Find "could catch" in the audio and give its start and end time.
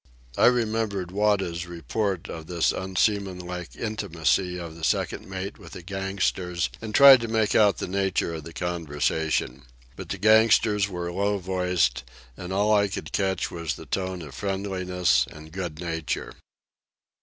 12.87-13.51